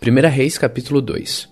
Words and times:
1 0.00 0.28
Reis 0.28 0.56
capítulo 0.56 1.02
2 1.02 1.48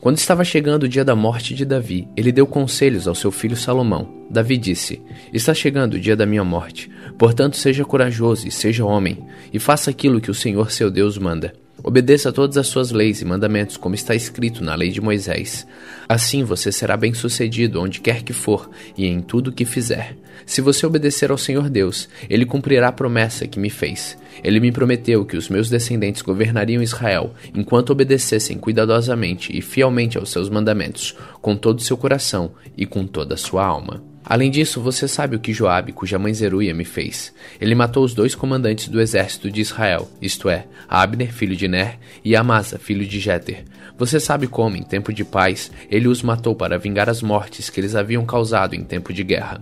Quando 0.00 0.16
estava 0.16 0.42
chegando 0.44 0.84
o 0.84 0.88
dia 0.88 1.04
da 1.04 1.14
morte 1.14 1.54
de 1.54 1.66
Davi, 1.66 2.08
ele 2.16 2.32
deu 2.32 2.46
conselhos 2.46 3.06
ao 3.06 3.14
seu 3.14 3.30
filho 3.30 3.54
Salomão. 3.54 4.08
Davi 4.30 4.56
disse: 4.56 5.02
Está 5.30 5.52
chegando 5.52 5.94
o 5.94 6.00
dia 6.00 6.16
da 6.16 6.24
minha 6.24 6.42
morte. 6.42 6.90
Portanto, 7.18 7.58
seja 7.58 7.84
corajoso 7.84 8.48
e 8.48 8.50
seja 8.50 8.82
homem, 8.82 9.22
e 9.52 9.58
faça 9.58 9.90
aquilo 9.90 10.22
que 10.22 10.30
o 10.30 10.34
Senhor 10.34 10.70
seu 10.70 10.90
Deus 10.90 11.18
manda. 11.18 11.52
Obedeça 11.84 12.28
a 12.28 12.32
todas 12.32 12.56
as 12.56 12.68
suas 12.68 12.92
leis 12.92 13.20
e 13.20 13.24
mandamentos, 13.24 13.76
como 13.76 13.94
está 13.94 14.14
escrito 14.14 14.62
na 14.62 14.74
lei 14.74 14.90
de 14.90 15.00
Moisés. 15.00 15.66
Assim 16.08 16.44
você 16.44 16.70
será 16.70 16.96
bem-sucedido 16.96 17.80
onde 17.80 18.00
quer 18.00 18.22
que 18.22 18.32
for 18.32 18.70
e 18.96 19.06
em 19.06 19.20
tudo 19.20 19.50
que 19.50 19.64
fizer. 19.64 20.16
Se 20.46 20.60
você 20.60 20.86
obedecer 20.86 21.32
ao 21.32 21.38
Senhor 21.38 21.68
Deus, 21.68 22.08
ele 22.30 22.46
cumprirá 22.46 22.88
a 22.88 22.92
promessa 22.92 23.48
que 23.48 23.58
me 23.58 23.68
fez. 23.68 24.16
Ele 24.44 24.60
me 24.60 24.70
prometeu 24.70 25.24
que 25.24 25.36
os 25.36 25.48
meus 25.48 25.68
descendentes 25.68 26.22
governariam 26.22 26.82
Israel, 26.82 27.34
enquanto 27.54 27.90
obedecessem 27.90 28.58
cuidadosamente 28.58 29.56
e 29.56 29.60
fielmente 29.60 30.16
aos 30.16 30.30
seus 30.30 30.48
mandamentos, 30.48 31.16
com 31.40 31.56
todo 31.56 31.78
o 31.78 31.82
seu 31.82 31.96
coração 31.96 32.52
e 32.76 32.86
com 32.86 33.06
toda 33.06 33.34
a 33.34 33.38
sua 33.38 33.64
alma. 33.64 34.11
Além 34.24 34.50
disso, 34.50 34.80
você 34.80 35.08
sabe 35.08 35.34
o 35.34 35.40
que 35.40 35.52
Joabe, 35.52 35.92
cuja 35.92 36.18
mãe 36.18 36.32
Zeruia, 36.32 36.72
me 36.72 36.84
fez. 36.84 37.32
Ele 37.60 37.74
matou 37.74 38.04
os 38.04 38.14
dois 38.14 38.34
comandantes 38.34 38.88
do 38.88 39.00
exército 39.00 39.50
de 39.50 39.60
Israel, 39.60 40.08
isto 40.20 40.48
é, 40.48 40.66
Abner, 40.88 41.32
filho 41.32 41.56
de 41.56 41.66
Ner, 41.66 41.98
e 42.24 42.36
Amasa, 42.36 42.78
filho 42.78 43.04
de 43.04 43.18
Jeter. 43.18 43.64
Você 43.98 44.20
sabe 44.20 44.46
como, 44.46 44.76
em 44.76 44.82
tempo 44.82 45.12
de 45.12 45.24
paz, 45.24 45.70
ele 45.90 46.08
os 46.08 46.22
matou 46.22 46.54
para 46.54 46.78
vingar 46.78 47.08
as 47.08 47.20
mortes 47.20 47.68
que 47.68 47.80
eles 47.80 47.96
haviam 47.96 48.24
causado 48.24 48.74
em 48.74 48.84
tempo 48.84 49.12
de 49.12 49.24
guerra. 49.24 49.60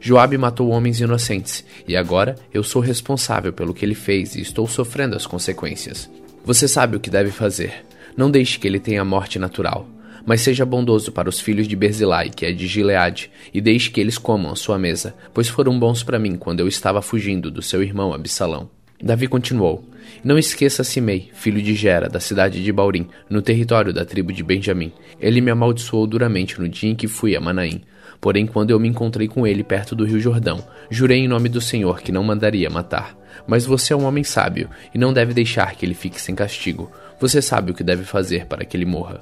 Joabe 0.00 0.36
matou 0.36 0.68
homens 0.68 1.00
inocentes, 1.00 1.64
e 1.88 1.96
agora 1.96 2.36
eu 2.52 2.62
sou 2.62 2.82
responsável 2.82 3.54
pelo 3.54 3.72
que 3.72 3.86
ele 3.86 3.94
fez 3.94 4.34
e 4.36 4.40
estou 4.42 4.68
sofrendo 4.68 5.16
as 5.16 5.26
consequências. 5.26 6.10
Você 6.44 6.68
sabe 6.68 6.94
o 6.94 7.00
que 7.00 7.08
deve 7.08 7.30
fazer. 7.30 7.86
Não 8.14 8.30
deixe 8.30 8.58
que 8.58 8.68
ele 8.68 8.78
tenha 8.78 9.02
morte 9.02 9.38
natural. 9.38 9.88
Mas 10.26 10.40
seja 10.40 10.64
bondoso 10.64 11.12
para 11.12 11.28
os 11.28 11.40
filhos 11.40 11.68
de 11.68 11.76
Berzilai, 11.76 12.30
que 12.30 12.46
é 12.46 12.52
de 12.52 12.66
Gileade, 12.66 13.30
e 13.52 13.60
deixe 13.60 13.90
que 13.90 14.00
eles 14.00 14.18
comam 14.18 14.52
a 14.52 14.56
sua 14.56 14.78
mesa, 14.78 15.14
pois 15.32 15.48
foram 15.48 15.78
bons 15.78 16.02
para 16.02 16.18
mim 16.18 16.36
quando 16.36 16.60
eu 16.60 16.68
estava 16.68 17.02
fugindo 17.02 17.50
do 17.50 17.60
seu 17.60 17.82
irmão 17.82 18.12
Absalão. 18.12 18.70
Davi 19.02 19.26
continuou: 19.26 19.84
Não 20.22 20.38
esqueça 20.38 20.84
Simei, 20.84 21.30
filho 21.34 21.60
de 21.60 21.74
Gera, 21.74 22.08
da 22.08 22.20
cidade 22.20 22.62
de 22.62 22.72
Baurim, 22.72 23.06
no 23.28 23.42
território 23.42 23.92
da 23.92 24.04
tribo 24.04 24.32
de 24.32 24.42
Benjamim. 24.42 24.92
Ele 25.20 25.40
me 25.40 25.50
amaldiçoou 25.50 26.06
duramente 26.06 26.58
no 26.60 26.68
dia 26.68 26.90
em 26.90 26.94
que 26.94 27.08
fui 27.08 27.36
a 27.36 27.40
Manaim. 27.40 27.82
Porém, 28.20 28.46
quando 28.46 28.70
eu 28.70 28.80
me 28.80 28.88
encontrei 28.88 29.28
com 29.28 29.46
ele 29.46 29.62
perto 29.62 29.94
do 29.94 30.06
rio 30.06 30.18
Jordão, 30.18 30.64
jurei 30.88 31.18
em 31.18 31.28
nome 31.28 31.50
do 31.50 31.60
Senhor 31.60 32.00
que 32.00 32.12
não 32.12 32.24
mandaria 32.24 32.70
matar. 32.70 33.14
Mas 33.46 33.66
você 33.66 33.92
é 33.92 33.96
um 33.96 34.04
homem 34.04 34.24
sábio 34.24 34.70
e 34.94 34.98
não 34.98 35.12
deve 35.12 35.34
deixar 35.34 35.74
que 35.74 35.84
ele 35.84 35.92
fique 35.92 36.18
sem 36.18 36.34
castigo. 36.34 36.90
Você 37.20 37.42
sabe 37.42 37.72
o 37.72 37.74
que 37.74 37.84
deve 37.84 38.04
fazer 38.04 38.46
para 38.46 38.64
que 38.64 38.76
ele 38.76 38.86
morra. 38.86 39.20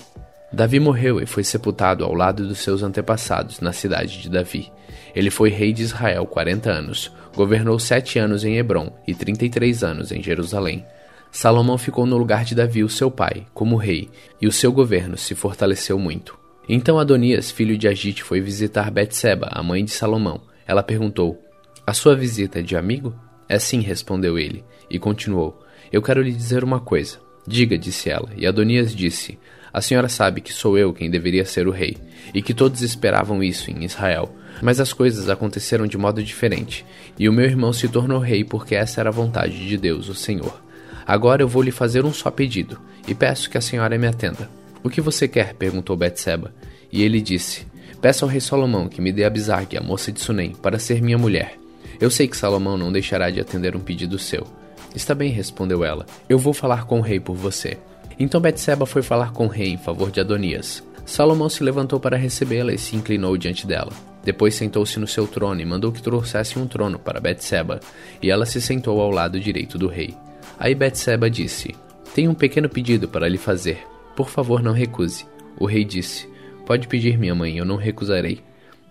Davi 0.52 0.78
morreu 0.78 1.18
e 1.18 1.24
foi 1.24 1.42
sepultado 1.42 2.04
ao 2.04 2.12
lado 2.12 2.46
dos 2.46 2.58
seus 2.58 2.82
antepassados 2.82 3.60
na 3.60 3.72
cidade 3.72 4.20
de 4.20 4.28
Davi. 4.28 4.70
Ele 5.14 5.30
foi 5.30 5.48
rei 5.48 5.72
de 5.72 5.82
Israel 5.82 6.26
40 6.26 6.70
anos, 6.70 7.10
governou 7.34 7.78
sete 7.78 8.18
anos 8.18 8.44
em 8.44 8.58
Hebron 8.58 8.92
e 9.06 9.14
33 9.14 9.82
anos 9.82 10.12
em 10.12 10.22
Jerusalém. 10.22 10.84
Salomão 11.30 11.78
ficou 11.78 12.04
no 12.04 12.18
lugar 12.18 12.44
de 12.44 12.54
Davi, 12.54 12.84
o 12.84 12.88
seu 12.90 13.10
pai, 13.10 13.46
como 13.54 13.76
rei, 13.76 14.10
e 14.40 14.46
o 14.46 14.52
seu 14.52 14.70
governo 14.70 15.16
se 15.16 15.34
fortaleceu 15.34 15.98
muito. 15.98 16.38
Então 16.68 16.98
Adonias, 16.98 17.50
filho 17.50 17.78
de 17.78 17.88
Agite, 17.88 18.22
foi 18.22 18.40
visitar 18.40 18.90
Betseba, 18.90 19.48
a 19.50 19.62
mãe 19.62 19.82
de 19.82 19.90
Salomão. 19.90 20.42
Ela 20.66 20.82
perguntou: 20.82 21.42
A 21.86 21.94
sua 21.94 22.14
visita 22.14 22.58
é 22.58 22.62
de 22.62 22.76
amigo? 22.76 23.14
É 23.48 23.58
sim, 23.58 23.80
respondeu 23.80 24.38
ele, 24.38 24.62
e 24.90 24.98
continuou: 24.98 25.58
Eu 25.90 26.02
quero 26.02 26.20
lhe 26.20 26.32
dizer 26.32 26.62
uma 26.62 26.78
coisa. 26.78 27.18
Diga, 27.46 27.76
disse 27.78 28.10
ela, 28.10 28.28
e 28.36 28.46
Adonias 28.46 28.94
disse: 28.94 29.38
a 29.72 29.80
senhora 29.80 30.08
sabe 30.08 30.40
que 30.40 30.52
sou 30.52 30.76
eu 30.76 30.92
quem 30.92 31.10
deveria 31.10 31.44
ser 31.44 31.66
o 31.66 31.70
rei, 31.70 31.96
e 32.34 32.42
que 32.42 32.52
todos 32.52 32.82
esperavam 32.82 33.42
isso 33.42 33.70
em 33.70 33.84
Israel. 33.84 34.34
Mas 34.60 34.78
as 34.78 34.92
coisas 34.92 35.28
aconteceram 35.28 35.86
de 35.86 35.96
modo 35.96 36.22
diferente, 36.22 36.84
e 37.18 37.28
o 37.28 37.32
meu 37.32 37.46
irmão 37.46 37.72
se 37.72 37.88
tornou 37.88 38.18
rei 38.18 38.44
porque 38.44 38.74
essa 38.74 39.00
era 39.00 39.08
a 39.08 39.12
vontade 39.12 39.66
de 39.66 39.76
Deus, 39.76 40.08
o 40.08 40.14
Senhor. 40.14 40.62
Agora 41.06 41.42
eu 41.42 41.48
vou 41.48 41.62
lhe 41.62 41.70
fazer 41.70 42.04
um 42.04 42.12
só 42.12 42.30
pedido, 42.30 42.78
e 43.08 43.14
peço 43.14 43.48
que 43.48 43.58
a 43.58 43.62
senhora 43.62 43.96
me 43.98 44.06
atenda. 44.06 44.48
O 44.82 44.90
que 44.90 45.00
você 45.00 45.26
quer? 45.26 45.54
perguntou 45.54 45.96
Betseba. 45.96 46.52
E 46.90 47.02
ele 47.02 47.20
disse: 47.20 47.66
Peço 48.00 48.24
ao 48.24 48.30
rei 48.30 48.40
Salomão 48.40 48.88
que 48.88 49.00
me 49.00 49.12
dê 49.12 49.24
Abisag, 49.24 49.76
a 49.76 49.80
moça 49.80 50.12
de 50.12 50.20
Sunem, 50.20 50.52
para 50.52 50.78
ser 50.78 51.00
minha 51.00 51.16
mulher. 51.16 51.56
Eu 52.00 52.10
sei 52.10 52.26
que 52.26 52.36
Salomão 52.36 52.76
não 52.76 52.92
deixará 52.92 53.30
de 53.30 53.40
atender 53.40 53.76
um 53.76 53.80
pedido 53.80 54.18
seu. 54.18 54.46
Está 54.94 55.14
bem, 55.14 55.30
respondeu 55.30 55.84
ela. 55.84 56.04
Eu 56.28 56.38
vou 56.38 56.52
falar 56.52 56.84
com 56.84 56.98
o 56.98 57.02
rei 57.02 57.18
por 57.18 57.34
você. 57.34 57.78
Então 58.18 58.40
Betseba 58.40 58.86
foi 58.86 59.02
falar 59.02 59.32
com 59.32 59.46
o 59.46 59.48
rei 59.48 59.68
em 59.68 59.78
favor 59.78 60.10
de 60.10 60.20
Adonias. 60.20 60.82
Salomão 61.04 61.48
se 61.48 61.64
levantou 61.64 61.98
para 61.98 62.16
recebê-la 62.16 62.72
e 62.72 62.78
se 62.78 62.96
inclinou 62.96 63.36
diante 63.36 63.66
dela. 63.66 63.92
Depois 64.24 64.54
sentou-se 64.54 64.98
no 65.00 65.06
seu 65.06 65.26
trono 65.26 65.60
e 65.60 65.64
mandou 65.64 65.90
que 65.90 66.02
trouxesse 66.02 66.58
um 66.58 66.66
trono 66.66 66.98
para 66.98 67.20
Betseba, 67.20 67.80
e 68.22 68.30
ela 68.30 68.46
se 68.46 68.60
sentou 68.60 69.00
ao 69.00 69.10
lado 69.10 69.40
direito 69.40 69.76
do 69.76 69.88
rei. 69.88 70.14
Aí 70.58 70.74
Betseba 70.74 71.28
disse: 71.28 71.74
Tenho 72.14 72.30
um 72.30 72.34
pequeno 72.34 72.68
pedido 72.68 73.08
para 73.08 73.28
lhe 73.28 73.38
fazer. 73.38 73.84
Por 74.14 74.28
favor, 74.28 74.62
não 74.62 74.72
recuse. 74.72 75.26
O 75.58 75.66
rei 75.66 75.84
disse: 75.84 76.28
Pode 76.64 76.86
pedir, 76.86 77.18
minha 77.18 77.34
mãe, 77.34 77.58
eu 77.58 77.64
não 77.64 77.76
recusarei. 77.76 78.40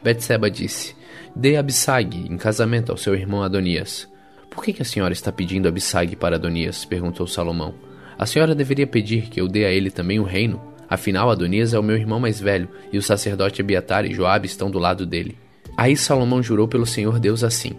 Betseba 0.03 0.51
disse: 0.51 0.95
Dê 1.33 1.55
Abissag 1.55 2.27
em 2.29 2.37
casamento 2.37 2.91
ao 2.91 2.97
seu 2.97 3.15
irmão 3.15 3.41
Adonias. 3.41 4.09
Por 4.49 4.63
que, 4.63 4.73
que 4.73 4.81
a 4.81 4.85
senhora 4.85 5.13
está 5.13 5.31
pedindo 5.31 5.67
Abissag 5.69 6.17
para 6.17 6.35
Adonias? 6.35 6.83
perguntou 6.83 7.25
Salomão. 7.25 7.73
A 8.21 8.27
senhora 8.27 8.53
deveria 8.53 8.85
pedir 8.85 9.31
que 9.31 9.41
eu 9.41 9.47
dê 9.47 9.65
a 9.65 9.71
ele 9.71 9.89
também 9.89 10.19
o 10.19 10.23
reino? 10.23 10.61
Afinal, 10.87 11.31
Adonias 11.31 11.73
é 11.73 11.79
o 11.79 11.83
meu 11.83 11.95
irmão 11.95 12.19
mais 12.19 12.39
velho, 12.39 12.69
e 12.93 12.97
o 12.99 13.01
sacerdote 13.01 13.61
Abiatar 13.61 14.05
e 14.05 14.13
Joabe 14.13 14.45
estão 14.45 14.69
do 14.69 14.77
lado 14.77 15.07
dele. 15.07 15.35
Aí 15.75 15.97
Salomão 15.97 16.43
jurou 16.43 16.67
pelo 16.67 16.85
Senhor 16.85 17.17
Deus 17.17 17.43
assim: 17.43 17.71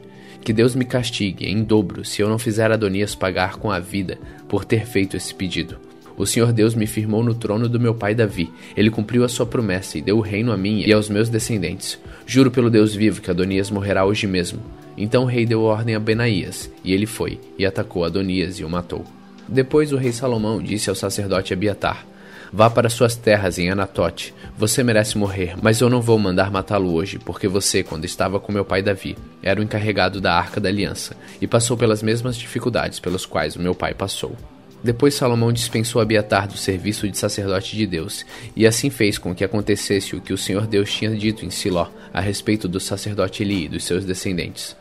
Que 0.43 0.53
Deus 0.53 0.75
me 0.75 0.85
castigue 0.85 1.47
em 1.47 1.63
dobro 1.63 2.05
se 2.05 2.23
eu 2.23 2.29
não 2.29 2.41
fizer 2.41 2.73
Adonias 2.73 3.15
pagar 3.15 3.55
com 3.55 3.71
a 3.71 3.79
vida 3.79 4.19
por 4.49 4.65
ter 4.65 4.85
feito 4.85 5.17
esse 5.17 5.33
pedido. 5.33 5.79
O 6.17 6.27
Senhor 6.27 6.53
Deus 6.53 6.75
me 6.75 6.89
firmou 6.89 7.23
no 7.23 7.37
trono 7.37 7.69
do 7.69 7.79
meu 7.79 7.95
pai 7.95 8.13
Davi. 8.13 8.51
Ele 8.77 8.91
cumpriu 8.91 9.23
a 9.23 9.29
sua 9.29 9.47
promessa 9.47 9.97
e 9.97 10.03
deu 10.03 10.19
o 10.19 10.23
reino 10.23 10.51
a 10.51 10.57
mim 10.57 10.83
e 10.85 10.93
aos 10.93 11.09
meus 11.09 11.29
descendentes. 11.29 12.01
Juro 12.27 12.51
pelo 12.51 12.69
Deus 12.69 12.93
vivo 12.93 13.23
que 13.23 13.31
Adonias 13.31 13.71
morrerá 13.71 14.05
hoje 14.05 14.27
mesmo. 14.27 14.59
Então 14.97 15.23
o 15.23 15.27
rei 15.27 15.47
deu 15.47 15.63
ordem 15.63 15.95
a 15.95 16.01
Benaías, 16.01 16.69
e 16.83 16.93
ele 16.93 17.07
foi 17.07 17.39
e 17.57 17.65
atacou 17.65 18.05
Adonias 18.05 18.59
e 18.59 18.65
o 18.65 18.69
matou. 18.69 19.07
Depois 19.53 19.93
o 19.93 19.99
rei 19.99 20.13
Salomão 20.13 20.63
disse 20.63 20.89
ao 20.89 20.97
sacerdote 20.97 21.53
Abiatar: 21.53 22.07
Vá 22.51 22.71
para 22.71 22.89
suas 22.89 23.15
terras 23.15 23.59
em 23.59 23.71
Anatote. 23.71 24.33
Você 24.57 24.83
merece 24.83 25.19
morrer, 25.19 25.55
mas 25.61 25.79
eu 25.79 25.91
não 25.91 26.01
vou 26.01 26.19
mandar 26.19 26.51
matá-lo 26.51 26.95
hoje, 26.95 27.19
porque 27.19 27.47
você, 27.47 27.83
quando 27.83 28.07
estava 28.07 28.41
com 28.41 28.51
meu 28.51 28.65
pai 28.65 28.81
Davi, 28.81 29.15
era 29.43 29.61
o 29.61 29.63
encarregado 29.63 30.23
da 30.23 30.33
Arca 30.33 30.59
da 30.59 30.71
Aliança 30.71 31.15
e 31.39 31.47
passou 31.47 31.77
pelas 31.77 32.03
mesmas 32.03 32.35
dificuldades 32.35 32.99
pelas 32.99 33.27
quais 33.27 33.55
o 33.55 33.61
meu 33.61 33.75
pai 33.75 33.93
passou. 33.93 34.35
Depois 34.83 35.15
Salomão 35.15 35.53
dispensou 35.53 36.01
Abiatar 36.01 36.49
do 36.49 36.57
serviço 36.57 37.07
de 37.07 37.19
sacerdote 37.19 37.77
de 37.77 37.87
Deus, 37.87 38.25
e 38.57 38.67
assim 38.67 38.89
fez 38.89 39.19
com 39.19 39.35
que 39.35 39.45
acontecesse 39.45 40.17
o 40.17 40.21
que 40.21 40.33
o 40.33 40.39
Senhor 40.39 40.67
Deus 40.67 40.91
tinha 40.91 41.15
dito 41.15 41.45
em 41.45 41.51
Siló 41.51 41.89
a 42.11 42.23
respeito 42.23 42.67
do 42.67 42.81
sacerdote 42.81 43.43
Eli 43.43 43.67
e 43.67 43.69
dos 43.69 43.85
seus 43.85 44.07
descendentes. 44.07 44.75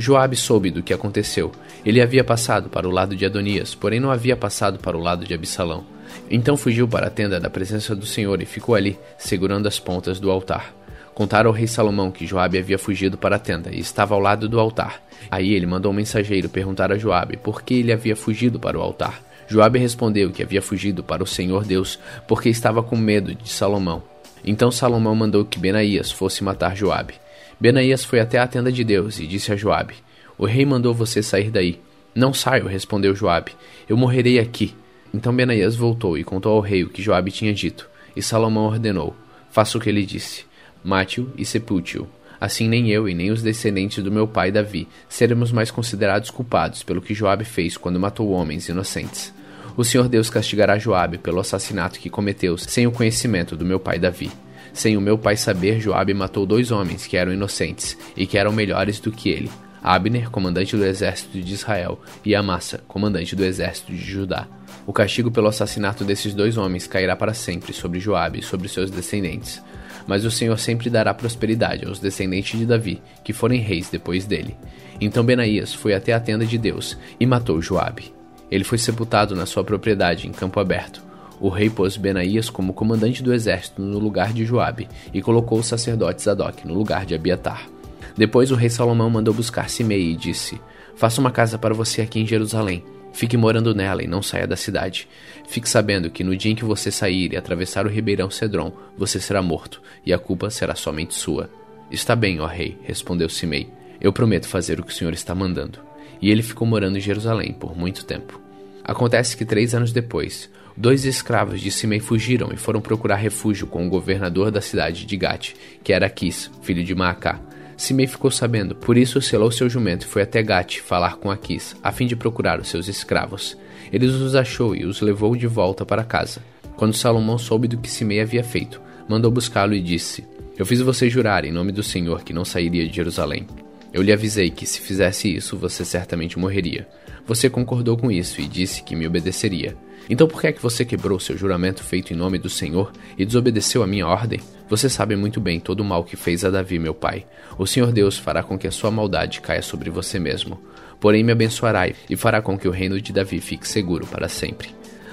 Joabe 0.00 0.36
soube 0.36 0.70
do 0.70 0.80
que 0.80 0.94
aconteceu. 0.94 1.50
Ele 1.84 2.00
havia 2.00 2.22
passado 2.22 2.68
para 2.68 2.86
o 2.86 2.90
lado 2.90 3.16
de 3.16 3.26
Adonias, 3.26 3.74
porém 3.74 3.98
não 3.98 4.12
havia 4.12 4.36
passado 4.36 4.78
para 4.78 4.96
o 4.96 5.00
lado 5.00 5.26
de 5.26 5.34
Absalão. 5.34 5.84
Então 6.30 6.56
fugiu 6.56 6.86
para 6.86 7.08
a 7.08 7.10
tenda 7.10 7.40
da 7.40 7.50
presença 7.50 7.96
do 7.96 8.06
Senhor 8.06 8.40
e 8.40 8.46
ficou 8.46 8.76
ali, 8.76 8.96
segurando 9.18 9.66
as 9.66 9.80
pontas 9.80 10.20
do 10.20 10.30
altar. 10.30 10.72
Contaram 11.14 11.50
ao 11.50 11.54
rei 11.54 11.66
Salomão 11.66 12.12
que 12.12 12.28
Joabe 12.28 12.58
havia 12.58 12.78
fugido 12.78 13.18
para 13.18 13.34
a 13.34 13.38
tenda 13.40 13.70
e 13.74 13.80
estava 13.80 14.14
ao 14.14 14.20
lado 14.20 14.48
do 14.48 14.60
altar. 14.60 15.02
Aí 15.28 15.52
ele 15.52 15.66
mandou 15.66 15.90
um 15.90 15.96
mensageiro 15.96 16.48
perguntar 16.48 16.92
a 16.92 16.96
Joabe 16.96 17.36
por 17.36 17.62
que 17.62 17.74
ele 17.74 17.92
havia 17.92 18.14
fugido 18.14 18.60
para 18.60 18.78
o 18.78 18.80
altar. 18.80 19.20
Joabe 19.48 19.80
respondeu 19.80 20.30
que 20.30 20.44
havia 20.44 20.62
fugido 20.62 21.02
para 21.02 21.24
o 21.24 21.26
Senhor 21.26 21.64
Deus 21.64 21.98
porque 22.28 22.48
estava 22.48 22.84
com 22.84 22.96
medo 22.96 23.34
de 23.34 23.48
Salomão. 23.48 24.00
Então 24.44 24.70
Salomão 24.70 25.16
mandou 25.16 25.44
que 25.44 25.58
Benaías 25.58 26.12
fosse 26.12 26.44
matar 26.44 26.76
Joabe. 26.76 27.14
Benaías 27.60 28.04
foi 28.04 28.20
até 28.20 28.38
a 28.38 28.46
tenda 28.46 28.70
de 28.70 28.84
Deus 28.84 29.18
e 29.18 29.26
disse 29.26 29.52
a 29.52 29.56
Joabe: 29.56 29.94
O 30.36 30.46
rei 30.46 30.64
mandou 30.64 30.94
você 30.94 31.22
sair 31.22 31.50
daí. 31.50 31.80
Não 32.14 32.32
saio, 32.32 32.66
respondeu 32.66 33.14
Joabe. 33.14 33.52
Eu 33.88 33.96
morrerei 33.96 34.38
aqui. 34.38 34.74
Então 35.12 35.34
Benaías 35.34 35.74
voltou 35.74 36.16
e 36.16 36.24
contou 36.24 36.52
ao 36.52 36.60
rei 36.60 36.84
o 36.84 36.88
que 36.88 37.02
Joabe 37.02 37.30
tinha 37.30 37.52
dito. 37.52 37.88
E 38.14 38.22
Salomão 38.22 38.66
ordenou: 38.66 39.16
Faça 39.50 39.76
o 39.76 39.80
que 39.80 39.88
ele 39.88 40.06
disse. 40.06 40.44
Mate-o 40.84 41.32
e 41.36 41.44
sepulte-o. 41.44 42.08
Assim 42.40 42.68
nem 42.68 42.88
eu 42.90 43.08
e 43.08 43.14
nem 43.14 43.32
os 43.32 43.42
descendentes 43.42 44.02
do 44.02 44.12
meu 44.12 44.28
pai 44.28 44.52
Davi 44.52 44.86
seremos 45.08 45.50
mais 45.50 45.72
considerados 45.72 46.30
culpados 46.30 46.84
pelo 46.84 47.02
que 47.02 47.14
Joabe 47.14 47.44
fez 47.44 47.76
quando 47.76 47.98
matou 47.98 48.30
homens 48.30 48.68
inocentes. 48.68 49.34
O 49.76 49.84
Senhor 49.84 50.08
Deus 50.08 50.30
castigará 50.30 50.78
Joabe 50.78 51.18
pelo 51.18 51.40
assassinato 51.40 51.98
que 51.98 52.08
cometeu 52.08 52.56
sem 52.56 52.86
o 52.86 52.92
conhecimento 52.92 53.56
do 53.56 53.64
meu 53.64 53.80
pai 53.80 53.98
Davi. 53.98 54.30
Sem 54.78 54.96
o 54.96 55.00
meu 55.00 55.18
pai 55.18 55.36
saber, 55.36 55.80
Joabe 55.80 56.14
matou 56.14 56.46
dois 56.46 56.70
homens 56.70 57.04
que 57.04 57.16
eram 57.16 57.32
inocentes 57.32 57.98
e 58.16 58.28
que 58.28 58.38
eram 58.38 58.52
melhores 58.52 59.00
do 59.00 59.10
que 59.10 59.28
ele: 59.28 59.50
Abner, 59.82 60.30
comandante 60.30 60.76
do 60.76 60.84
exército 60.84 61.40
de 61.40 61.52
Israel, 61.52 62.00
e 62.24 62.32
Amassa, 62.32 62.78
comandante 62.86 63.34
do 63.34 63.44
exército 63.44 63.90
de 63.90 63.98
Judá. 63.98 64.46
O 64.86 64.92
castigo 64.92 65.32
pelo 65.32 65.48
assassinato 65.48 66.04
desses 66.04 66.32
dois 66.32 66.56
homens 66.56 66.86
cairá 66.86 67.16
para 67.16 67.34
sempre 67.34 67.72
sobre 67.72 67.98
Joabe 67.98 68.38
e 68.38 68.42
sobre 68.44 68.68
seus 68.68 68.88
descendentes. 68.88 69.60
Mas 70.06 70.24
o 70.24 70.30
Senhor 70.30 70.56
sempre 70.60 70.88
dará 70.88 71.12
prosperidade 71.12 71.84
aos 71.84 71.98
descendentes 71.98 72.56
de 72.56 72.64
Davi, 72.64 73.02
que 73.24 73.32
forem 73.32 73.60
reis 73.60 73.90
depois 73.90 74.26
dele. 74.26 74.56
Então 75.00 75.24
Benaías 75.24 75.74
foi 75.74 75.92
até 75.92 76.12
a 76.12 76.20
tenda 76.20 76.46
de 76.46 76.56
Deus 76.56 76.96
e 77.18 77.26
matou 77.26 77.60
Joabe. 77.60 78.14
Ele 78.48 78.62
foi 78.62 78.78
sepultado 78.78 79.34
na 79.34 79.44
sua 79.44 79.64
propriedade 79.64 80.28
em 80.28 80.30
campo 80.30 80.60
aberto. 80.60 81.07
O 81.40 81.48
rei 81.48 81.70
pôs 81.70 81.96
Benaías 81.96 82.50
como 82.50 82.72
comandante 82.72 83.22
do 83.22 83.32
exército 83.32 83.80
no 83.80 83.98
lugar 83.98 84.32
de 84.32 84.44
Joabe 84.44 84.88
e 85.12 85.22
colocou 85.22 85.58
o 85.58 85.64
sacerdote 85.64 86.22
Zadok 86.22 86.66
no 86.66 86.74
lugar 86.74 87.06
de 87.06 87.14
Abiatar. 87.14 87.68
Depois 88.16 88.50
o 88.50 88.56
rei 88.56 88.68
Salomão 88.68 89.08
mandou 89.08 89.32
buscar 89.32 89.70
Simei 89.70 90.10
e 90.10 90.16
disse: 90.16 90.60
Faça 90.96 91.20
uma 91.20 91.30
casa 91.30 91.58
para 91.58 91.74
você 91.74 92.02
aqui 92.02 92.20
em 92.20 92.26
Jerusalém 92.26 92.82
Fique 93.18 93.36
morando 93.36 93.74
nela 93.74 94.00
e 94.00 94.06
não 94.06 94.22
saia 94.22 94.46
da 94.46 94.54
cidade. 94.54 95.08
Fique 95.48 95.68
sabendo 95.68 96.08
que 96.08 96.22
no 96.22 96.36
dia 96.36 96.52
em 96.52 96.54
que 96.54 96.64
você 96.64 96.88
sair 96.88 97.32
e 97.32 97.36
atravessar 97.36 97.84
o 97.84 97.88
ribeirão 97.88 98.30
Cedron, 98.30 98.72
você 98.96 99.18
será 99.18 99.42
morto, 99.42 99.82
e 100.06 100.12
a 100.12 100.18
culpa 100.20 100.50
será 100.50 100.76
somente 100.76 101.14
sua. 101.14 101.50
Está 101.90 102.14
bem, 102.14 102.38
ó 102.40 102.46
rei, 102.46 102.78
respondeu 102.84 103.28
Simei. 103.28 103.68
Eu 104.00 104.12
prometo 104.12 104.46
fazer 104.46 104.78
o 104.78 104.84
que 104.84 104.92
o 104.92 104.94
senhor 104.94 105.12
está 105.12 105.34
mandando. 105.34 105.80
E 106.22 106.30
ele 106.30 106.42
ficou 106.42 106.66
morando 106.66 106.96
em 106.96 107.00
Jerusalém 107.00 107.52
por 107.52 107.76
muito 107.76 108.04
tempo. 108.04 108.40
Acontece 108.84 109.36
que 109.36 109.44
três 109.44 109.74
anos 109.74 109.92
depois, 109.92 110.48
dois 110.78 111.04
escravos 111.04 111.60
de 111.60 111.72
Simei 111.72 111.98
fugiram 111.98 112.50
e 112.52 112.56
foram 112.56 112.80
procurar 112.80 113.16
refúgio 113.16 113.66
com 113.66 113.84
o 113.84 113.90
governador 113.90 114.52
da 114.52 114.60
cidade 114.60 115.04
de 115.04 115.16
Gate, 115.16 115.54
que 115.82 115.92
era 115.92 116.06
Aquis, 116.06 116.48
filho 116.62 116.84
de 116.84 116.94
Maacá. 116.94 117.40
Simei 117.76 118.06
ficou 118.06 118.30
sabendo, 118.30 118.76
por 118.76 118.96
isso 118.96 119.20
selou 119.20 119.50
seu 119.50 119.68
jumento 119.68 120.04
e 120.04 120.08
foi 120.08 120.22
até 120.22 120.40
Gate 120.40 120.78
falar 120.78 121.16
com 121.16 121.32
Aquis, 121.32 121.74
a 121.82 121.90
fim 121.90 122.06
de 122.06 122.14
procurar 122.14 122.60
os 122.60 122.68
seus 122.68 122.86
escravos. 122.86 123.58
Ele 123.92 124.06
os 124.06 124.36
achou 124.36 124.76
e 124.76 124.84
os 124.84 125.00
levou 125.00 125.34
de 125.34 125.48
volta 125.48 125.84
para 125.84 126.04
casa. 126.04 126.40
Quando 126.76 126.94
Salomão 126.94 127.38
soube 127.38 127.66
do 127.66 127.76
que 127.76 127.90
Simei 127.90 128.20
havia 128.20 128.44
feito, 128.44 128.80
mandou 129.08 129.32
buscá-lo 129.32 129.74
e 129.74 129.82
disse: 129.82 130.24
Eu 130.56 130.64
fiz 130.64 130.80
você 130.80 131.10
jurar 131.10 131.44
em 131.44 131.50
nome 131.50 131.72
do 131.72 131.82
Senhor 131.82 132.22
que 132.22 132.32
não 132.32 132.44
sairia 132.44 132.86
de 132.86 132.94
Jerusalém. 132.94 133.48
Eu 133.92 134.02
lhe 134.02 134.12
avisei 134.12 134.48
que 134.48 134.64
se 134.64 134.80
fizesse 134.80 135.34
isso 135.34 135.56
você 135.56 135.84
certamente 135.84 136.38
morreria. 136.38 136.86
Você 137.28 137.50
concordou 137.50 137.94
com 137.94 138.10
isso 138.10 138.40
e 138.40 138.48
disse 138.48 138.82
que 138.82 138.96
me 138.96 139.06
obedeceria. 139.06 139.76
Então 140.08 140.26
por 140.26 140.40
que 140.40 140.46
é 140.46 140.52
que 140.52 140.62
você 140.62 140.82
quebrou 140.82 141.20
seu 141.20 141.36
juramento 141.36 141.84
feito 141.84 142.10
em 142.10 142.16
nome 142.16 142.38
do 142.38 142.48
Senhor 142.48 142.90
e 143.18 143.26
desobedeceu 143.26 143.82
a 143.82 143.86
minha 143.86 144.06
ordem? 144.06 144.40
Você 144.66 144.88
sabe 144.88 145.14
muito 145.14 145.38
bem 145.38 145.60
todo 145.60 145.80
o 145.80 145.84
mal 145.84 146.04
que 146.04 146.16
fez 146.16 146.42
a 146.42 146.48
Davi, 146.48 146.78
meu 146.78 146.94
pai. 146.94 147.26
O 147.58 147.66
Senhor 147.66 147.92
Deus 147.92 148.16
fará 148.16 148.42
com 148.42 148.58
que 148.58 148.66
a 148.66 148.70
sua 148.70 148.90
maldade 148.90 149.42
caia 149.42 149.60
sobre 149.60 149.90
você 149.90 150.18
mesmo. 150.18 150.58
Porém 150.98 151.22
me 151.22 151.30
abençoará 151.30 151.86
e 152.08 152.16
fará 152.16 152.40
com 152.40 152.58
que 152.58 152.66
o 152.66 152.72
reino 152.72 152.98
de 152.98 153.12
Davi 153.12 153.40
fique 153.40 153.68
seguro 153.68 154.06
para 154.06 154.26
sempre. 154.26 154.70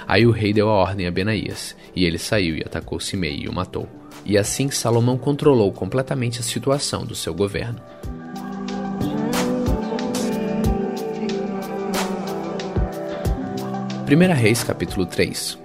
Aí 0.08 0.26
o 0.26 0.32
rei 0.32 0.54
deu 0.54 0.70
a 0.70 0.74
ordem 0.74 1.08
a 1.08 1.12
Benaías, 1.12 1.76
e 1.94 2.06
ele 2.06 2.18
saiu 2.18 2.56
e 2.56 2.62
atacou 2.62 3.00
Simei 3.00 3.42
e 3.42 3.50
o 3.50 3.54
matou. 3.54 3.90
E 4.24 4.38
assim 4.38 4.70
Salomão 4.72 5.18
controlou 5.18 5.72
completamente 5.74 6.40
a 6.40 6.44
situação 6.44 7.06
do 7.06 7.16
seu 7.16 7.34
governo. 7.34 7.82
1 14.08 14.34
Reis 14.36 14.64
capítulo 14.64 15.04
3 15.04 15.58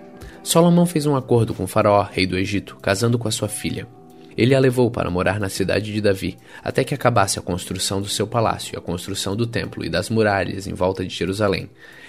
Salomão 0.43 0.87
fez 0.87 1.05
um 1.05 1.15
acordo 1.15 1.53
com 1.53 1.67
Faraó, 1.67 2.09
rei 2.11 2.27
do 2.27 2.39
Egito, 2.39 2.79
casando 2.81 3.19
com 3.19 3.29
a 3.29 3.31
sua 3.31 3.49
filha. 3.49 3.87
Ele 4.35 4.55
a 4.55 4.59
levou 4.59 4.91
para 4.91 5.11
morar 5.11 5.39
na 5.39 5.51
cidade 5.51 5.93
de 5.93 6.01
Davi, 6.01 6.39
até 6.65 6.83
que 6.83 6.95
acabasse 6.95 7.39
a 7.39 7.43
construção 7.43 8.01
do 8.01 8.09
seu 8.09 8.27
palácio, 8.27 8.79
a 8.79 8.81
construção 8.81 9.37
do 9.37 9.47
templo 9.47 9.85
e 9.85 9.91
das 9.91 10.09
muralhas 10.09 10.67
em 10.67 10.73
volta 10.73 11.05
de 11.05 11.15
Jerusalém. 11.15 11.69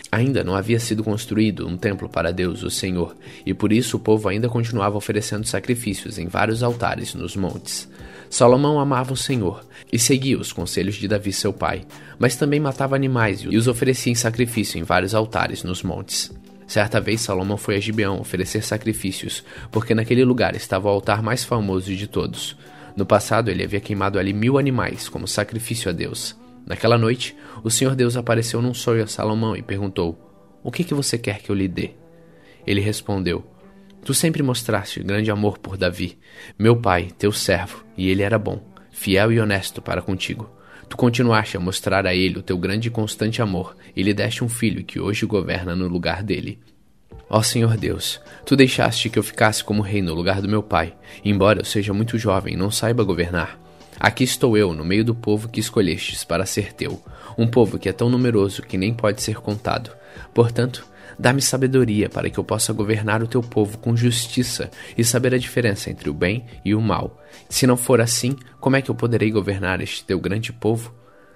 Ainda 0.09 0.41
não 0.41 0.55
havia 0.55 0.79
sido 0.79 1.03
construído 1.03 1.67
um 1.67 1.75
templo 1.75 2.07
para 2.07 2.31
Deus, 2.31 2.63
o 2.63 2.69
Senhor, 2.69 3.13
e 3.45 3.53
por 3.53 3.73
isso 3.73 3.97
o 3.97 3.99
povo 3.99 4.29
ainda 4.29 4.47
continuava 4.47 4.95
oferecendo 4.95 5.45
sacrifícios 5.45 6.17
em 6.17 6.27
vários 6.27 6.63
altares 6.63 7.13
nos 7.13 7.35
montes. 7.35 7.89
Salomão 8.31 8.79
amava 8.79 9.11
o 9.11 9.17
Senhor 9.17 9.61
e 9.91 9.99
seguia 9.99 10.39
os 10.39 10.53
conselhos 10.53 10.95
de 10.95 11.05
Davi, 11.05 11.33
seu 11.33 11.51
pai, 11.51 11.85
mas 12.17 12.37
também 12.37 12.61
matava 12.61 12.95
animais 12.95 13.41
e 13.41 13.57
os 13.57 13.67
oferecia 13.67 14.09
em 14.09 14.15
sacrifício 14.15 14.79
em 14.79 14.83
vários 14.83 15.13
altares 15.13 15.65
nos 15.65 15.83
montes. 15.83 16.31
Certa 16.65 17.01
vez 17.01 17.19
Salomão 17.19 17.57
foi 17.57 17.75
a 17.75 17.79
Gibeão 17.81 18.21
oferecer 18.21 18.63
sacrifícios, 18.63 19.43
porque 19.69 19.93
naquele 19.93 20.23
lugar 20.23 20.55
estava 20.55 20.87
o 20.87 20.91
altar 20.91 21.21
mais 21.21 21.43
famoso 21.43 21.93
de 21.93 22.07
todos. 22.07 22.57
No 22.95 23.05
passado 23.05 23.51
ele 23.51 23.65
havia 23.65 23.81
queimado 23.81 24.17
ali 24.17 24.31
mil 24.31 24.57
animais 24.57 25.09
como 25.09 25.27
sacrifício 25.27 25.89
a 25.89 25.93
Deus. 25.93 26.33
Naquela 26.65 26.97
noite, 26.97 27.35
o 27.65 27.69
Senhor 27.69 27.95
Deus 27.97 28.15
apareceu 28.15 28.61
num 28.61 28.73
sonho 28.73 29.03
a 29.03 29.07
Salomão 29.07 29.57
e 29.57 29.61
perguntou: 29.61 30.17
O 30.63 30.71
que, 30.71 30.85
que 30.85 30.93
você 30.93 31.17
quer 31.17 31.41
que 31.41 31.49
eu 31.49 31.55
lhe 31.55 31.67
dê? 31.67 31.91
Ele 32.65 32.79
respondeu: 32.79 33.43
Tu 34.03 34.13
sempre 34.13 34.41
mostraste 34.41 35.03
grande 35.03 35.29
amor 35.29 35.59
por 35.59 35.77
Davi, 35.77 36.17
meu 36.57 36.75
pai, 36.75 37.09
teu 37.17 37.31
servo, 37.31 37.85
e 37.95 38.09
ele 38.09 38.23
era 38.23 38.39
bom, 38.39 38.63
fiel 38.91 39.31
e 39.31 39.39
honesto 39.39 39.81
para 39.81 40.01
contigo. 40.01 40.49
Tu 40.89 40.97
continuaste 40.97 41.55
a 41.55 41.59
mostrar 41.59 42.05
a 42.05 42.13
ele 42.13 42.39
o 42.39 42.41
teu 42.41 42.57
grande 42.57 42.87
e 42.87 42.91
constante 42.91 43.41
amor, 43.41 43.75
e 43.95 44.01
lhe 44.01 44.13
deste 44.13 44.43
um 44.43 44.49
filho 44.49 44.83
que 44.83 44.99
hoje 44.99 45.25
governa 45.25 45.75
no 45.75 45.87
lugar 45.87 46.23
dele. 46.23 46.59
Ó 47.29 47.41
Senhor 47.41 47.77
Deus, 47.77 48.19
tu 48.45 48.55
deixaste 48.55 49.09
que 49.09 49.17
eu 49.17 49.23
ficasse 49.23 49.63
como 49.63 49.81
rei 49.81 50.01
no 50.01 50.13
lugar 50.13 50.41
do 50.41 50.49
meu 50.49 50.63
pai, 50.63 50.93
embora 51.23 51.61
eu 51.61 51.65
seja 51.65 51.93
muito 51.93 52.17
jovem 52.17 52.55
e 52.55 52.57
não 52.57 52.71
saiba 52.71 53.03
governar. 53.03 53.57
Aqui 53.99 54.23
estou 54.23 54.57
eu, 54.57 54.73
no 54.73 54.83
meio 54.83 55.05
do 55.05 55.13
povo 55.13 55.47
que 55.47 55.59
escolhestes 55.59 56.23
para 56.23 56.45
ser 56.45 56.73
teu, 56.73 57.01
um 57.37 57.47
povo 57.47 57.77
que 57.77 57.87
é 57.87 57.93
tão 57.93 58.09
numeroso 58.09 58.63
que 58.63 58.77
nem 58.77 58.93
pode 58.93 59.21
ser 59.21 59.35
contado. 59.35 59.91
Portanto, 60.33 60.85
Dá-me 61.17 61.41
sabedoria 61.41 62.09
para 62.09 62.29
que 62.29 62.37
eu 62.37 62.43
possa 62.43 62.73
governar 62.73 63.21
o 63.21 63.27
teu 63.27 63.41
povo 63.41 63.77
com 63.77 63.95
justiça 63.95 64.71
e 64.97 65.03
saber 65.03 65.33
a 65.33 65.37
diferença 65.37 65.89
entre 65.89 66.09
o 66.09 66.13
bem 66.13 66.45
e 66.63 66.73
o 66.73 66.81
mal. 66.81 67.21
Se 67.49 67.67
não 67.67 67.77
for 67.77 68.01
assim, 68.01 68.35
como 68.59 68.75
é 68.75 68.81
que 68.81 68.89
eu 68.89 68.95
poderei 68.95 69.31
governar 69.31 69.81
este 69.81 70.03
teu 70.03 70.19
grande 70.19 70.51
povo? 70.51 70.93